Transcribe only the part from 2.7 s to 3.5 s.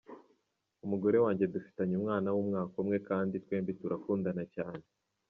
umwe kandi